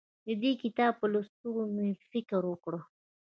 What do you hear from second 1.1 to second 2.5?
لوستو مې فکر